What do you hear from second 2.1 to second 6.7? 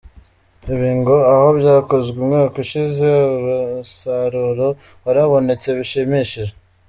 umwaka ushize, umusaruro warabonetse bishimishije.